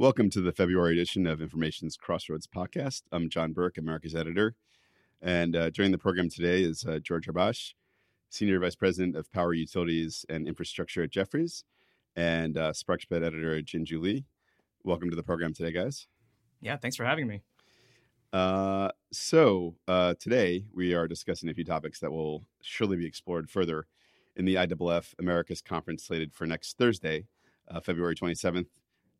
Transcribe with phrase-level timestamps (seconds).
[0.00, 3.02] Welcome to the February edition of Information's Crossroads podcast.
[3.12, 4.54] I'm John Burke, America's editor.
[5.20, 7.74] And uh, joining the program today is uh, George Habash,
[8.30, 11.64] Senior Vice President of Power Utilities and Infrastructure at Jefferies,
[12.16, 14.24] and uh, SparkSpread editor Jinju Lee.
[14.84, 16.06] Welcome to the program today, guys.
[16.62, 17.42] Yeah, thanks for having me.
[18.32, 23.50] Uh, so, uh, today we are discussing a few topics that will surely be explored
[23.50, 23.86] further
[24.34, 27.26] in the IWF Americas conference slated for next Thursday,
[27.68, 28.68] uh, February 27th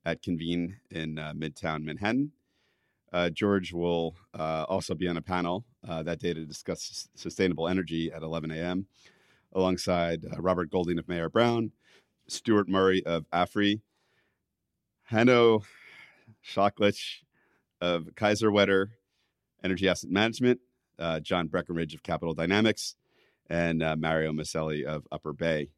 [0.04, 2.32] at Convene in uh, Midtown Manhattan.
[3.12, 7.68] Uh, George will uh, also be on a panel uh, that day to discuss sustainable
[7.68, 8.86] energy at 11 a.m.
[9.52, 11.72] alongside uh, Robert Golding of Mayer Brown,
[12.28, 13.80] Stuart Murray of AFRY,
[15.04, 15.62] Hanno
[16.44, 17.22] Schoklitsch
[17.80, 18.90] of Kaiserwetter
[19.64, 20.60] Energy Asset Management,
[20.98, 22.94] uh, John Breckenridge of Capital Dynamics,
[23.48, 25.70] and Mario Maselli of Upper Bay.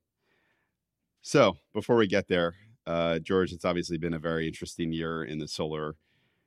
[1.23, 2.55] So before we get there,
[2.87, 5.97] uh, George, it's obviously been a very interesting year in the solar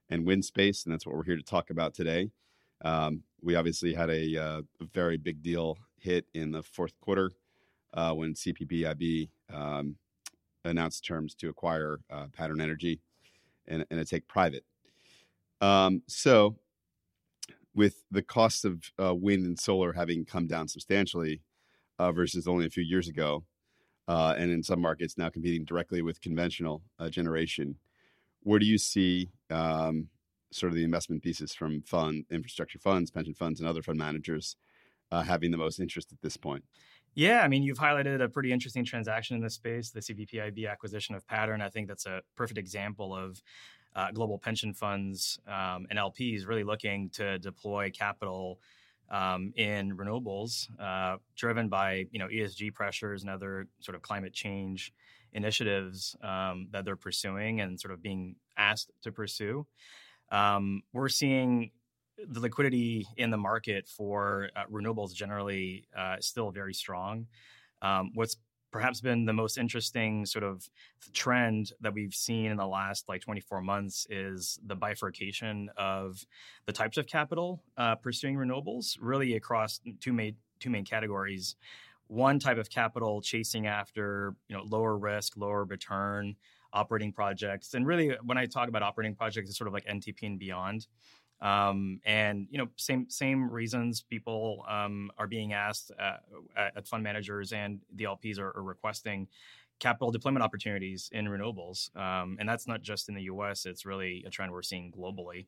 [0.10, 2.30] and wind space, and that's what we're here to talk about today.
[2.84, 4.62] Um, we obviously had a, uh,
[4.94, 7.32] very big deal hit in the fourth quarter
[7.94, 9.96] uh, when CPPIB um,
[10.66, 13.00] announced terms to acquire uh, Pattern Energy
[13.68, 14.66] and, and take private.
[15.62, 16.58] Um, so,
[17.74, 21.42] with the cost of uh, wind and solar having come down substantially
[22.00, 23.44] versus only a few years ago,
[24.08, 27.76] uh, and in some markets now competing directly with conventional uh, generation.
[28.42, 30.10] Where do you see um,
[30.52, 34.56] sort of the investment thesis from fund infrastructure funds, pension funds, and other fund managers
[35.12, 36.64] uh, having the most interest at this point?
[37.16, 41.16] Yeah, I mean, you've highlighted a pretty interesting transaction in this space, the CPPIB acquisition
[41.16, 41.62] of Pattern.
[41.62, 43.42] I think that's a perfect example of
[43.96, 48.60] uh, global pension funds um, and LPs really looking to deploy capital
[49.10, 54.34] um, in renewables, uh, driven by you know ESG pressures and other sort of climate
[54.34, 54.94] change
[55.34, 59.66] initiatives um, that they're pursuing and sort of being asked to pursue.
[60.32, 61.72] Um, we're seeing
[62.18, 67.28] the liquidity in the market for uh, renewables generally uh, still very strong.
[67.82, 68.38] Um, what's
[68.76, 70.70] perhaps been the most interesting sort of
[71.14, 76.26] trend that we've seen in the last like 24 months is the bifurcation of
[76.66, 81.56] the types of capital uh, pursuing renewables, really across two main two main categories.
[82.08, 86.36] One type of capital chasing after you know lower risk, lower return
[86.74, 90.24] operating projects, and really when I talk about operating projects, it's sort of like NTP
[90.24, 90.88] and beyond.
[91.46, 96.18] Um, and you know, same same reasons people um, are being asked uh,
[96.76, 99.28] at fund managers and the LPs are, are, requesting
[99.78, 103.68] capital deployment opportunities in renewables, um, and that's not just in the U.S.
[103.68, 105.46] It's really a trend we're seeing globally.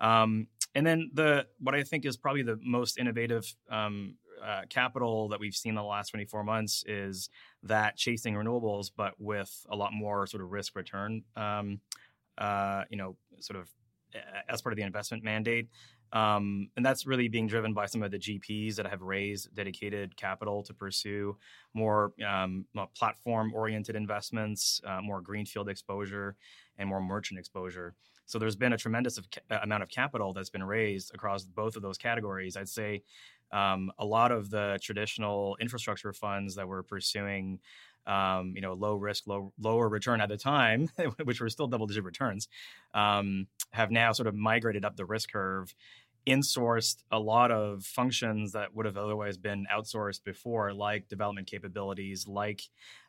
[0.00, 0.46] Um,
[0.76, 5.40] and then the what I think is probably the most innovative um, uh, capital that
[5.40, 7.28] we've seen in the last 24 months is
[7.64, 11.24] that chasing renewables, but with a lot more sort of risk return.
[11.36, 11.80] Um,
[12.38, 13.68] uh, you know, sort of
[14.48, 15.68] as part of the investment mandate.
[16.12, 20.16] Um, and that's really being driven by some of the GPs that have raised dedicated
[20.16, 21.36] capital to pursue
[21.74, 26.36] more, um, more platform oriented investments, uh, more greenfield exposure,
[26.78, 27.94] and more merchant exposure.
[28.26, 31.76] So there's been a tremendous of, uh, amount of capital that's been raised across both
[31.76, 32.56] of those categories.
[32.56, 33.02] I'd say
[33.52, 37.60] um, a lot of the traditional infrastructure funds that were pursuing
[38.06, 40.88] um, you know, low risk, low lower return at the time,
[41.24, 42.48] which were still double digit returns,
[42.92, 45.74] um, have now sort of migrated up the risk curve,
[46.26, 52.26] insourced a lot of functions that would have otherwise been outsourced before, like development capabilities,
[52.26, 52.62] like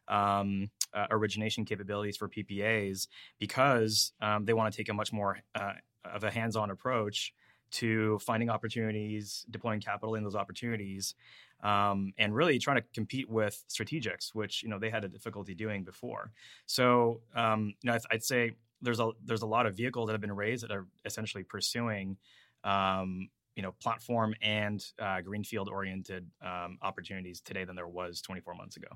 [0.07, 3.07] um, uh, origination capabilities for PPAs,
[3.39, 5.73] because um, they want to take a much more uh,
[6.03, 7.33] of a hands on approach
[7.71, 11.15] to finding opportunities, deploying capital in those opportunities,
[11.63, 15.53] um, and really trying to compete with strategics, which you know they had a difficulty
[15.53, 16.31] doing before.
[16.65, 18.51] So um, you know, I'd, I'd, say
[18.81, 22.17] there's a there's a lot of vehicles that have been raised that are essentially pursuing
[22.63, 28.53] um, you know platform and uh, greenfield oriented um, opportunities today than there was 24
[28.55, 28.89] months ago.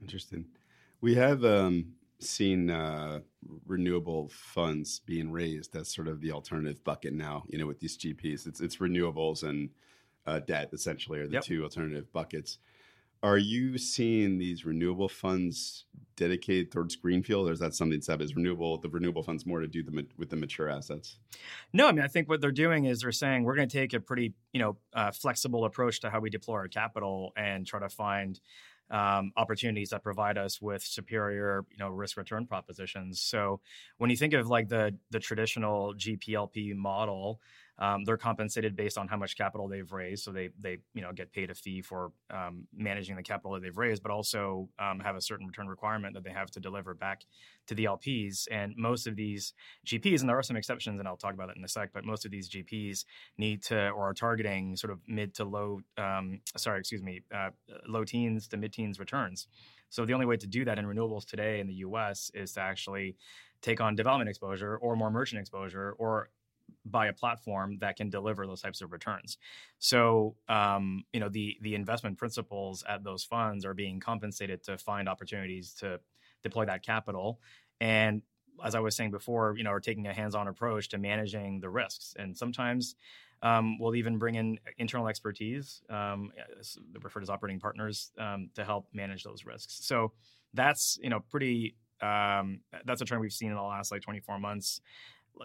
[0.00, 0.44] Interesting.
[1.00, 3.20] We have um, seen uh,
[3.66, 7.44] renewable funds being raised as sort of the alternative bucket now.
[7.48, 9.70] You know, with these GPs, it's it's renewables and
[10.28, 11.42] uh, debt essentially are the yep.
[11.42, 12.58] two alternative buckets.
[13.22, 15.86] Are you seeing these renewable funds
[16.16, 18.78] dedicated towards greenfield, or is that something Seb is renewable?
[18.78, 21.18] The renewable funds more to do the, with the mature assets.
[21.72, 23.92] No, I mean I think what they're doing is they're saying we're going to take
[23.92, 27.80] a pretty you know uh, flexible approach to how we deploy our capital and try
[27.80, 28.38] to find
[28.90, 33.20] um, opportunities that provide us with superior, you know, risk return propositions.
[33.20, 33.60] So
[33.98, 37.40] when you think of like the the traditional GPLP model,
[37.78, 40.24] um, they're compensated based on how much capital they've raised.
[40.24, 43.62] So they they you know get paid a fee for um, managing the capital that
[43.62, 46.94] they've raised, but also um, have a certain return requirement that they have to deliver
[46.94, 47.24] back
[47.68, 48.48] to the LPs.
[48.50, 49.54] And most of these
[49.86, 51.90] GPs, and there are some exceptions, and I'll talk about that in a sec.
[51.92, 53.04] But most of these GPs
[53.36, 57.50] need to or are targeting sort of mid to low, um, sorry, excuse me, uh,
[57.86, 59.46] low teens to mid teens returns.
[59.90, 62.30] So the only way to do that in renewables today in the U.S.
[62.34, 63.16] is to actually
[63.62, 66.28] take on development exposure or more merchant exposure or
[66.84, 69.38] buy a platform that can deliver those types of returns.
[69.78, 74.78] So, um, you know, the the investment principals at those funds are being compensated to
[74.78, 76.00] find opportunities to
[76.42, 77.40] deploy that capital,
[77.80, 78.22] and
[78.64, 81.70] as I was saying before, you know, are taking a hands-on approach to managing the
[81.70, 82.14] risks.
[82.18, 82.96] And sometimes
[83.42, 86.32] um, we'll even bring in internal expertise, um,
[87.00, 89.78] referred as operating partners, um, to help manage those risks.
[89.82, 90.12] So
[90.54, 91.76] that's you know pretty.
[92.00, 94.80] Um, that's a trend we've seen in the last like 24 months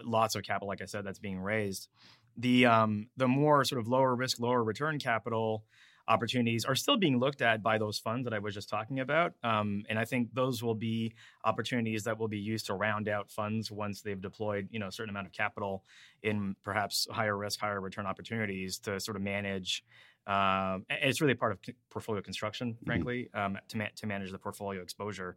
[0.02, 1.88] lots of capital, like I said, that's being raised.
[2.36, 5.64] The um, the more sort of lower risk, lower return capital
[6.06, 9.32] opportunities are still being looked at by those funds that I was just talking about.
[9.42, 11.14] Um, and I think those will be
[11.44, 14.92] opportunities that will be used to round out funds once they've deployed, you know, a
[14.92, 15.84] certain amount of capital
[16.22, 19.84] in perhaps higher risk, higher return opportunities to sort of manage.
[20.26, 21.58] Um, it's really part of
[21.90, 22.86] portfolio construction, mm-hmm.
[22.86, 23.56] frankly, mm-hmm.
[23.56, 25.36] um, to, ma- to manage the portfolio exposure.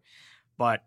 [0.57, 0.83] But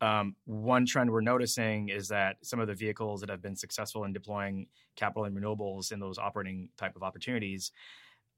[0.00, 4.04] um, one trend we're noticing is that some of the vehicles that have been successful
[4.04, 7.72] in deploying capital and renewables in those operating type of opportunities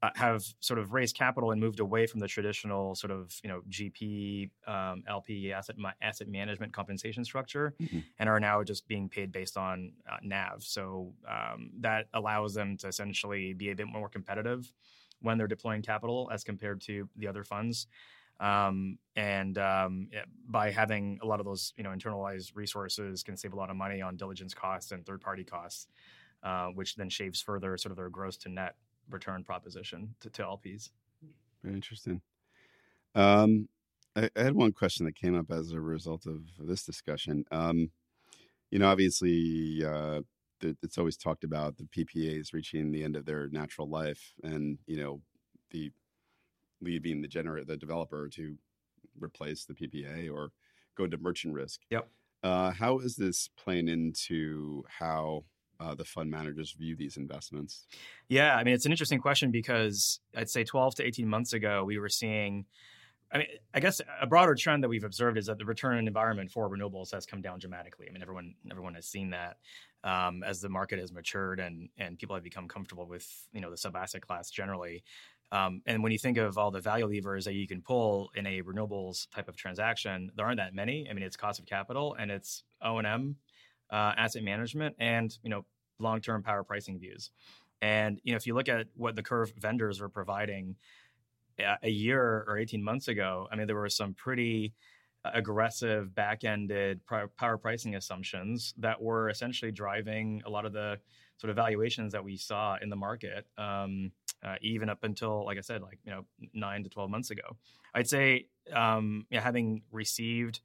[0.03, 3.49] uh, have sort of raised capital and moved away from the traditional sort of you
[3.49, 7.99] know GP um, LP asset asset management compensation structure, mm-hmm.
[8.19, 10.63] and are now just being paid based on uh, NAV.
[10.63, 14.71] So um, that allows them to essentially be a bit more competitive
[15.21, 17.87] when they're deploying capital as compared to the other funds.
[18.39, 20.09] Um, and um,
[20.47, 23.75] by having a lot of those, you know, internalized resources can save a lot of
[23.75, 25.87] money on diligence costs and third party costs,
[26.43, 28.75] uh, which then shaves further sort of their gross to net
[29.09, 30.89] return proposition to, to LPs.
[31.63, 32.21] Very interesting.
[33.15, 33.67] Um,
[34.15, 37.45] I, I, had one question that came up as a result of this discussion.
[37.51, 37.89] Um,
[38.69, 40.21] you know, obviously, uh,
[40.61, 44.97] it's always talked about the PPAs reaching the end of their natural life, and you
[44.97, 45.21] know,
[45.71, 45.91] the
[46.81, 48.55] leaving the generate the developer to
[49.19, 50.51] replace the PPA or
[50.97, 51.81] go into merchant risk.
[51.89, 52.07] Yep.
[52.43, 55.43] Uh, how is this playing into how
[55.79, 57.87] uh, the fund managers view these investments?
[58.29, 61.83] Yeah, I mean, it's an interesting question because I'd say 12 to 18 months ago,
[61.83, 62.65] we were seeing.
[63.29, 66.49] I mean, I guess a broader trend that we've observed is that the return environment
[66.49, 68.07] for renewables has come down dramatically.
[68.09, 69.57] I mean, everyone everyone has seen that
[70.05, 73.69] um, as the market has matured and and people have become comfortable with you know
[73.69, 75.03] the sub asset class generally.
[75.51, 78.45] Um, and when you think of all the value levers that you can pull in
[78.45, 81.07] a renewables type of transaction, there aren't that many.
[81.09, 83.35] I mean, it's cost of capital and it's O and M,
[83.89, 85.65] uh, asset management, and you know
[85.99, 87.31] long term power pricing views.
[87.81, 90.75] And you know, if you look at what the curve vendors were providing
[91.81, 94.73] a year or 18 months ago, I mean, there were some pretty
[95.33, 100.99] aggressive back-ended power pricing assumptions that were essentially driving a lot of the
[101.37, 104.11] sort of valuations that we saw in the market, um,
[104.43, 107.57] uh, even up until, like I said, like you know, nine to twelve months ago.
[107.93, 110.61] I'd say, um, know, having received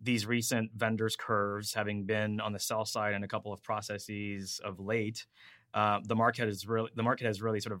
[0.00, 4.60] these recent vendors curves, having been on the sell side in a couple of processes
[4.64, 5.26] of late,
[5.74, 7.80] uh, the market has really the market has really sort of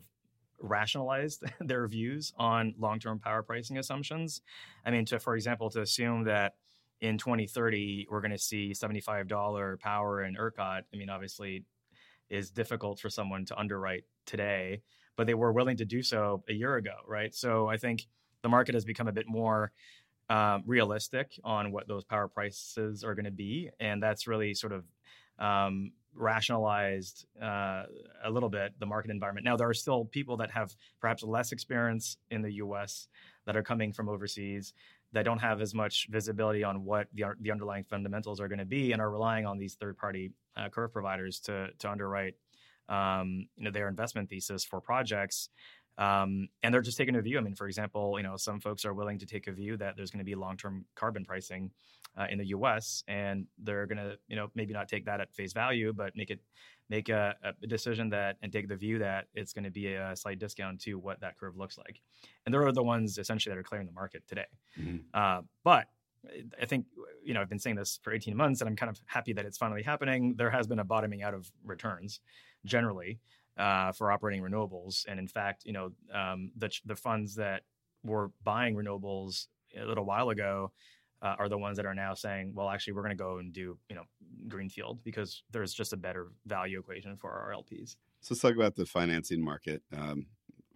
[0.60, 4.40] rationalized their views on long-term power pricing assumptions.
[4.84, 6.54] I mean, to for example, to assume that
[7.00, 10.82] in 2030 we're going to see $75 power in ERCOT.
[10.92, 11.64] I mean, obviously,
[12.30, 14.80] is difficult for someone to underwrite today,
[15.16, 17.34] but they were willing to do so a year ago, right?
[17.34, 18.06] So I think
[18.42, 19.72] the market has become a bit more
[20.30, 24.72] um, realistic on what those power prices are going to be, and that's really sort
[24.72, 24.84] of
[25.38, 27.84] um, rationalized uh,
[28.24, 29.44] a little bit the market environment.
[29.44, 33.08] Now, there are still people that have perhaps less experience in the U.S.
[33.46, 34.72] that are coming from overseas
[35.12, 38.64] that don't have as much visibility on what the, the underlying fundamentals are going to
[38.64, 42.34] be and are relying on these third-party uh, curve providers to to underwrite
[42.88, 45.48] um, you know their investment thesis for projects
[45.98, 47.38] um, and they're just taking a view.
[47.38, 49.96] I mean, for example, you know, some folks are willing to take a view that
[49.96, 51.70] there's going to be long-term carbon pricing
[52.16, 53.04] uh, in the U.S.
[53.08, 56.30] and they're going to, you know, maybe not take that at face value, but make
[56.30, 56.40] it
[56.88, 60.14] make a, a decision that and take the view that it's going to be a
[60.14, 62.00] slight discount to what that curve looks like.
[62.44, 64.46] And they're the ones essentially that are clearing the market today.
[64.78, 64.96] Mm-hmm.
[65.14, 65.86] Uh, but
[66.60, 66.86] I think
[67.24, 69.44] you know I've been saying this for 18 months, and I'm kind of happy that
[69.44, 70.34] it's finally happening.
[70.36, 72.20] There has been a bottoming out of returns
[72.64, 73.20] generally
[73.56, 75.04] uh, for operating renewables.
[75.06, 77.62] And in fact, you know, um, the the funds that
[78.02, 80.72] were buying renewables a little while ago
[81.22, 83.52] uh, are the ones that are now saying, well, actually, we're going to go and
[83.52, 84.04] do you know
[84.48, 87.96] greenfield because there's just a better value equation for our LPs.
[88.20, 89.82] So let's talk about the financing market.
[89.96, 90.26] Um,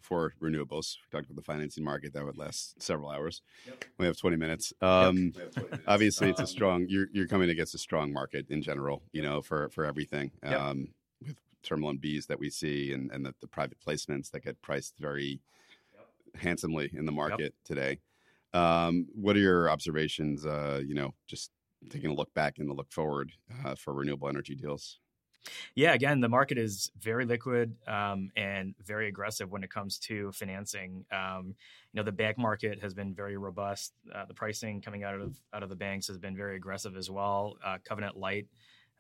[0.07, 0.97] for renewables.
[1.03, 3.43] We talked about the financing market that would last several hours.
[3.67, 3.85] Yep.
[3.99, 4.73] We have 20 minutes.
[4.81, 5.53] Um, yep.
[5.53, 5.85] 20 minutes.
[5.89, 6.87] Obviously, it's a um, strong.
[6.89, 9.03] You're you're coming against a strong market in general.
[9.13, 10.31] You know, for for everything.
[10.45, 10.53] Yep.
[11.67, 14.95] Term loan Bs that we see, and and the, the private placements that get priced
[14.99, 15.41] very
[16.35, 17.99] handsomely in the market today.
[18.55, 20.47] Um, what are your observations?
[20.47, 21.51] Uh, you know, just
[21.91, 23.33] taking a look back and a look forward
[23.65, 24.99] uh, for renewable energy deals.
[25.75, 30.33] Yeah, again, the market is very liquid um, and very aggressive when it comes to
[30.33, 31.05] financing.
[31.13, 31.55] Um,
[31.93, 33.93] you know, the bank market has been very robust.
[34.13, 37.11] Uh, the pricing coming out of out of the banks has been very aggressive as
[37.11, 37.57] well.
[37.65, 38.47] Uh, covenant light,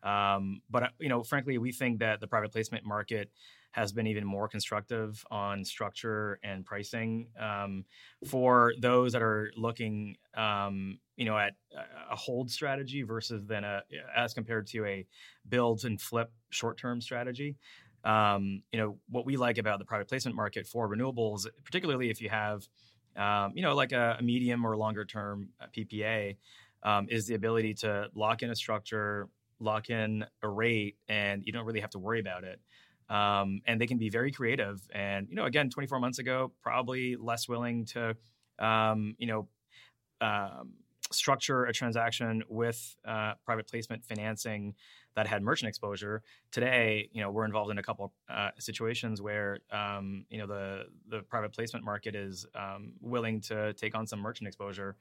[0.06, 3.30] um, but uh, you know, frankly, we think that the private placement market
[3.72, 7.84] has been even more constructive on structure and pricing um,
[8.26, 11.54] for those that are looking, um, you know, at
[12.10, 13.82] a hold strategy versus then a
[14.16, 15.04] as compared to a
[15.48, 17.56] build and flip short term strategy.
[18.04, 22.22] Um, you know, what we like about the private placement market for renewables, particularly if
[22.22, 22.68] you have,
[23.16, 26.36] um, you know, like a, a, medium or longer term uh, PPA,
[26.84, 31.52] um, is the ability to lock in a structure, lock in a rate, and you
[31.52, 32.60] don't really have to worry about it.
[33.08, 34.80] Um, and they can be very creative.
[34.92, 38.16] And you know, again, 24 months ago, probably less willing to,
[38.58, 39.48] um, you know,
[40.20, 40.72] um,
[41.12, 44.74] structure a transaction with uh, private placement financing
[45.14, 46.22] that had merchant exposure.
[46.52, 50.84] Today, you know, we're involved in a couple uh, situations where um, you know the
[51.08, 54.96] the private placement market is um, willing to take on some merchant exposure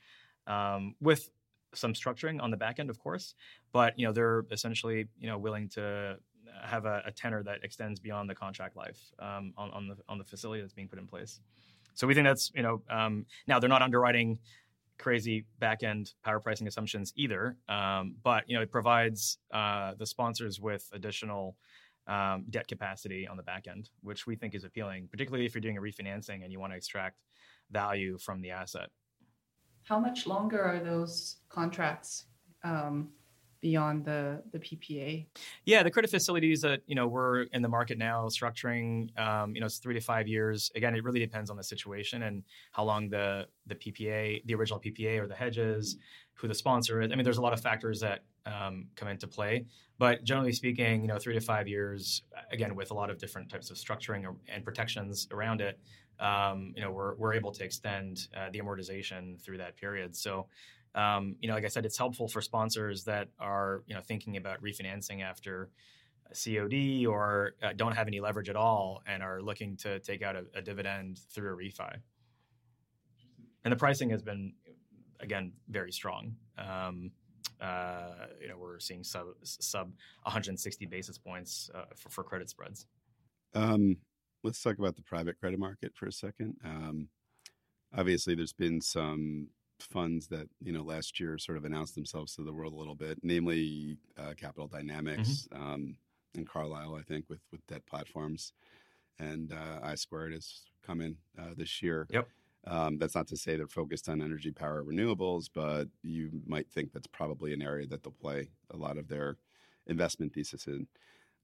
[0.47, 1.29] um, with
[1.75, 3.35] some structuring on the back end, of course,
[3.71, 6.17] but you know they're essentially you know willing to
[6.63, 10.17] have a, a tenor that extends beyond the contract life um, on, on, the on
[10.17, 11.39] the facility that's being put in place.
[11.93, 14.39] So we think that's you know um, now they're not underwriting
[14.97, 20.05] crazy back end power pricing assumptions either, um, but you know it provides uh, the
[20.05, 21.55] sponsors with additional
[22.07, 25.61] um, debt capacity on the back end, which we think is appealing, particularly if you're
[25.61, 27.17] doing a refinancing and you want to extract
[27.71, 28.89] value from the asset.
[29.85, 32.25] How much longer are those contracts?
[32.63, 33.09] Um,
[33.65, 35.25] beyond the the PPA?
[35.65, 39.17] Yeah, the credit facilities that you know we're in the market now structuring.
[39.19, 40.71] Um, you know, it's three to five years.
[40.75, 44.79] Again, it really depends on the situation and how long the the PPA, the original
[44.79, 45.97] PPA, or the hedges,
[46.35, 47.11] who the sponsor is.
[47.11, 49.65] I mean, there's a lot of factors that um, come into play.
[49.97, 52.21] But generally speaking, you know, three to five years.
[52.51, 55.79] Again, with a lot of different types of structuring and protections around it.
[56.19, 60.15] Um, you know, we're we're able to extend uh, the amortization through that period.
[60.15, 60.47] So
[60.95, 64.37] um, you know, like I said, it's helpful for sponsors that are you know thinking
[64.37, 65.69] about refinancing after
[66.33, 70.35] COD or uh, don't have any leverage at all and are looking to take out
[70.35, 71.97] a, a, dividend through a refi.
[73.63, 74.53] And the pricing has been,
[75.19, 76.35] again, very strong.
[76.57, 77.11] Um,
[77.61, 79.91] uh, you know, we're seeing sub sub
[80.23, 82.85] 160 basis points uh, for, for, credit spreads.
[83.53, 83.97] Um,
[84.45, 86.55] let's talk about the private credit market for a second.
[86.63, 87.09] Um,
[87.97, 89.47] obviously, there's been some
[89.79, 92.95] funds that you know last year sort of announced themselves to the world a little
[92.95, 95.63] bit, namely uh, Capital Dynamics mm-hmm.
[95.63, 95.97] um,
[96.35, 98.53] and Carlyle, I think, with with debt platforms,
[99.19, 102.07] and uh, I Squared has come in uh, this year.
[102.11, 102.29] Yep.
[102.67, 106.93] Um, that's not to say they're focused on energy, power, renewables, but you might think
[106.93, 109.37] that's probably an area that they'll play a lot of their
[109.85, 110.87] investment thesis in.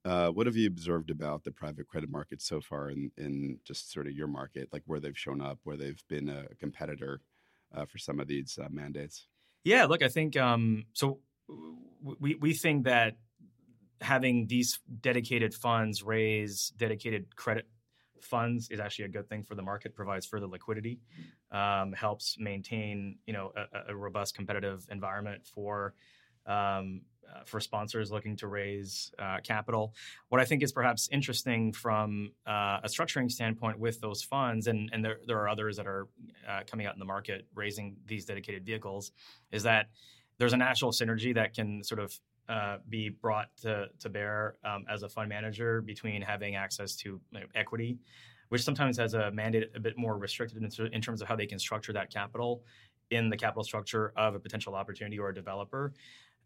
[0.03, 3.91] Uh, what have you observed about the private credit market so far in, in just
[3.91, 7.21] sort of your market, like where they've shown up, where they've been a competitor,
[7.73, 9.27] uh, for some of these uh, mandates?
[9.63, 11.19] Yeah, look, I think um, so.
[12.03, 13.17] We we think that
[13.99, 17.67] having these dedicated funds raise dedicated credit
[18.21, 19.93] funds is actually a good thing for the market.
[19.93, 20.99] Provides further liquidity,
[21.51, 25.93] um, helps maintain you know a, a, robust competitive environment for
[26.47, 27.01] um,
[27.31, 29.93] uh, for sponsors looking to raise uh, capital.
[30.29, 34.89] What I think is perhaps interesting from uh, a structuring standpoint with those funds, and,
[34.93, 36.07] and there, there are others that are
[36.47, 39.11] uh, coming out in the market raising these dedicated vehicles,
[39.51, 39.89] is that
[40.37, 42.19] there's a natural synergy that can sort of
[42.49, 47.21] uh, be brought to, to bear um, as a fund manager between having access to
[47.31, 47.97] you know, equity,
[48.49, 51.45] which sometimes has a mandate a bit more restricted in, in terms of how they
[51.45, 52.63] can structure that capital
[53.11, 55.93] in the capital structure of a potential opportunity or a developer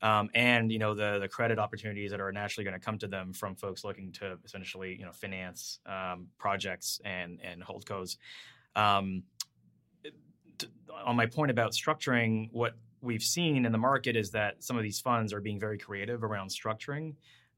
[0.02, 3.08] um, and you know the the credit opportunities that are naturally going to come to
[3.08, 8.18] them from folks looking to essentially you know finance um, projects and and holdcos.
[8.76, 9.24] Um,
[11.06, 14.84] on my point about structuring, what we've seen in the market is that some of
[14.84, 17.14] these funds are being very creative around structuring.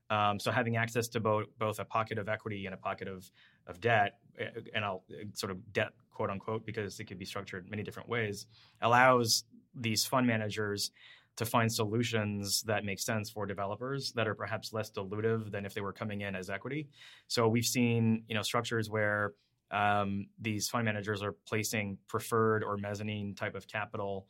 [0.10, 3.29] Um, so having access to both both a pocket of equity and a pocket of
[3.65, 7.25] of debt, eh, and I'll eh, sort of debt quote unquote because it could be
[7.25, 8.48] structured many different ways,
[8.82, 9.44] allows
[9.75, 10.91] these fund managers
[11.38, 15.74] to find solutions that make sense for developers that are perhaps less dilutive than if
[15.74, 16.89] they were coming in as equity.
[17.27, 19.34] So we've seen you know structures where
[19.72, 24.27] um, these fund managers are placing preferred or mezzanine type of capital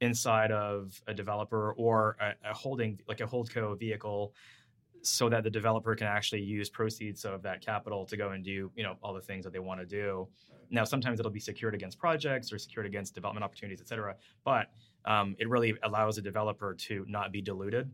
[0.00, 4.34] inside of a developer or a, a holding like a holdco vehicle
[5.02, 8.70] so that the developer can actually use proceeds of that capital to go and do
[8.74, 10.26] you know all the things that they want to do
[10.70, 14.70] now sometimes it'll be secured against projects or secured against development opportunities et cetera but
[15.06, 17.90] um, it really allows a developer to not be diluted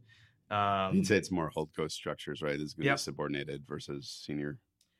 [0.50, 4.58] um, you'd say it's more holdco structures right it's going to be subordinated versus senior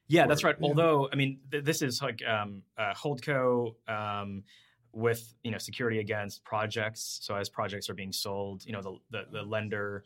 [0.09, 0.69] yeah or, that's right yeah.
[0.69, 4.43] although i mean th- this is like um, holdco um,
[4.97, 7.21] with you know security against projects.
[7.23, 10.05] So as projects are being sold, you know the the, the lender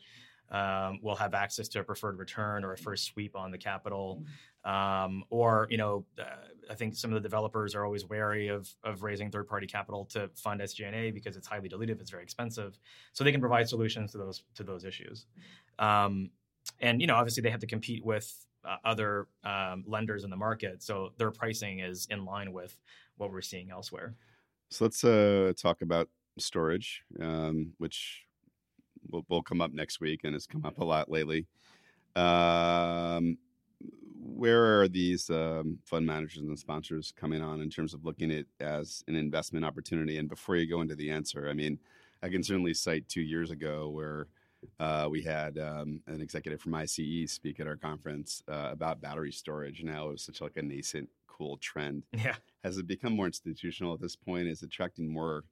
[0.51, 4.23] um, will have access to a preferred return or a first sweep on the capital.
[4.63, 6.23] Um, or you know, uh,
[6.69, 10.05] I think some of the developers are always wary of of raising third party capital
[10.11, 12.77] to fund SG&A because it's highly dilutive, it's very expensive.
[13.13, 15.25] So they can provide solutions to those to those issues.
[15.79, 16.29] Um,
[16.79, 20.37] and you know, obviously they have to compete with uh, other um, lenders in the
[20.37, 22.77] market, so their pricing is in line with
[23.17, 24.15] what we're seeing elsewhere.
[24.69, 28.25] So let's uh, talk about storage, um, which
[29.09, 31.45] will, will, come up next week and has come up a lot lately.
[32.15, 33.37] Um,
[34.23, 38.45] where are these um, fund managers and sponsors coming on in terms of looking at
[38.59, 40.17] as an investment opportunity?
[40.17, 41.79] And before you go into the answer, I mean,
[42.21, 44.27] I can certainly cite two years ago where
[44.79, 49.31] uh, we had um, an executive from ICE speak at our conference uh, about battery
[49.31, 49.83] storage.
[49.83, 52.03] Now it was such like a nascent cool trend.
[52.13, 52.35] Yeah.
[52.63, 54.47] Has it become more institutional at this point?
[54.47, 55.43] Is it attracting more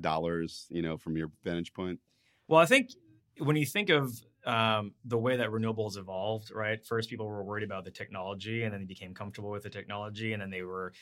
[0.00, 1.98] dollars, you know, from your vantage point?
[2.48, 2.90] Well, I think
[3.38, 4.12] when you think of
[4.46, 6.84] um, the way that renewables evolved, right?
[6.86, 10.32] First, people were worried about the technology, and then they became comfortable with the technology,
[10.32, 10.92] and then they were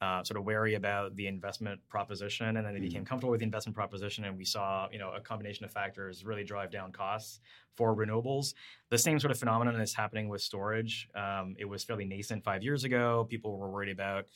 [0.00, 3.08] uh, sort of wary about the investment proposition, and then they became mm-hmm.
[3.08, 6.44] comfortable with the investment proposition, and we saw you know a combination of factors really
[6.44, 7.40] drive down costs
[7.74, 8.54] for renewables.
[8.90, 11.08] The same sort of phenomenon is happening with storage.
[11.14, 13.26] Um, it was fairly nascent five years ago.
[13.28, 14.26] People were worried about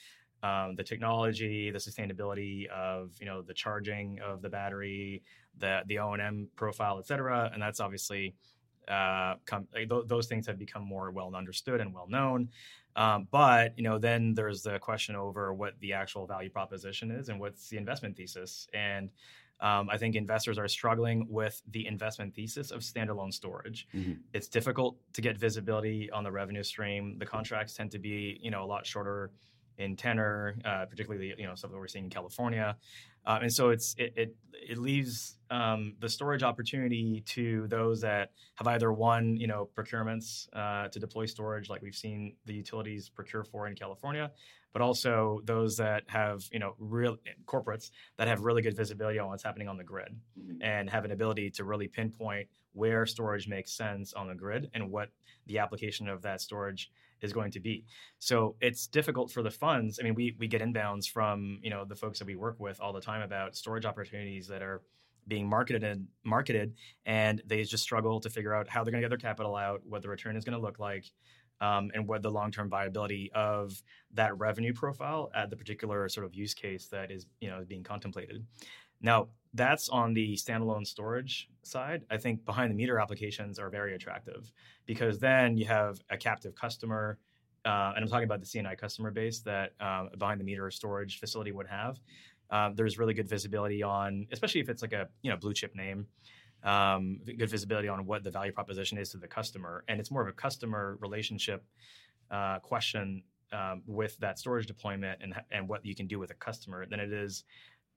[0.42, 5.23] um, the technology, the sustainability of you know the charging of the battery,
[5.59, 8.35] the the O and M profile, et cetera, and that's obviously
[8.88, 12.49] uh, come, th- those things have become more well understood and well known.
[12.97, 17.29] Um, but you know, then there's the question over what the actual value proposition is
[17.29, 18.66] and what's the investment thesis.
[18.72, 19.11] And
[19.61, 23.88] um, I think investors are struggling with the investment thesis of standalone storage.
[23.94, 24.14] Mm-hmm.
[24.33, 27.18] It's difficult to get visibility on the revenue stream.
[27.18, 29.31] The contracts tend to be, you know, a lot shorter
[29.79, 32.77] in tenor, uh, particularly you know stuff that we're seeing in California.
[33.25, 38.33] Uh, and so it's it it, it leaves um, the storage opportunity to those that
[38.57, 43.09] have either won you know procurements uh, to deploy storage, like we've seen the utilities
[43.09, 44.31] procure for in California,
[44.73, 49.29] but also those that have you know real corporates that have really good visibility on
[49.29, 50.62] what's happening on the grid mm-hmm.
[50.62, 54.91] and have an ability to really pinpoint where storage makes sense on the grid and
[54.91, 55.09] what
[55.47, 56.91] the application of that storage
[57.22, 57.85] is going to be.
[58.18, 59.98] So it's difficult for the funds.
[60.00, 62.81] I mean, we we get inbounds from you know the folks that we work with
[62.81, 64.83] all the time about storage opportunities that are
[65.26, 69.09] being marketed and marketed, and they just struggle to figure out how they're going to
[69.09, 71.04] get their capital out, what the return is going to look like.
[71.61, 73.83] Um, and what the long-term viability of
[74.14, 77.83] that revenue profile at the particular sort of use case that is you know being
[77.83, 78.47] contemplated.
[79.01, 82.03] Now, that's on the standalone storage side.
[82.11, 84.53] I think behind the meter applications are very attractive
[84.87, 87.18] because then you have a captive customer,
[87.64, 91.18] uh, and I'm talking about the C&I customer base that um, behind the meter storage
[91.18, 91.99] facility would have.
[92.51, 95.75] Um, there's really good visibility on, especially if it's like a you know blue chip
[95.75, 96.07] name,
[96.64, 100.23] um, good visibility on what the value proposition is to the customer, and it's more
[100.23, 101.64] of a customer relationship
[102.31, 106.35] uh, question um, with that storage deployment and and what you can do with a
[106.35, 107.44] customer than it is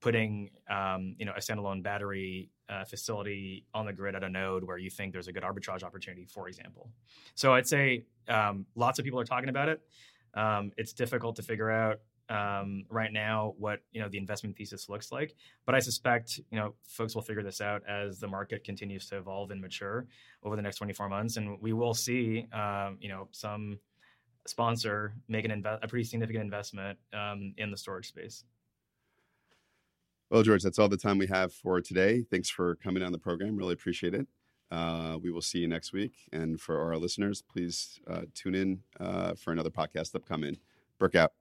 [0.01, 4.63] putting um, you know a standalone battery uh, facility on the grid at a node
[4.63, 6.89] where you think there's a good arbitrage opportunity, for example.
[7.35, 9.81] So I'd say um, lots of people are talking about it.
[10.33, 11.99] Um, it's difficult to figure out
[12.31, 16.57] um, right now what you know the investment thesis looks like, but I suspect you
[16.57, 20.07] know folks will figure this out as the market continues to evolve and mature
[20.43, 23.79] over the next 24 months, and we will see um, you know some
[24.47, 28.45] sponsor make an inve- a pretty significant investment um, in the storage space.
[30.29, 32.23] Well, George, that's all the time we have for today.
[32.31, 33.57] Thanks for coming on the program.
[33.57, 34.27] Really appreciate it.
[34.71, 36.13] Uh, we will see you next week.
[36.31, 40.57] And for our listeners, please uh, tune in uh, for another podcast upcoming.
[40.97, 41.33] Burke out.